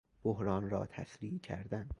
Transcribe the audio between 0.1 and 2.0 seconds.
بحران را تسریع کردن